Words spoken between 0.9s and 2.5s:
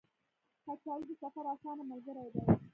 د سفر اسانه ملګری دی